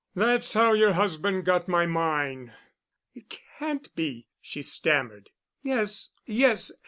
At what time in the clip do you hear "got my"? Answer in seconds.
1.45-1.85